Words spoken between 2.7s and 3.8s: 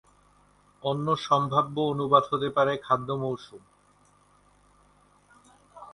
"খাদ্য মৌসুম"।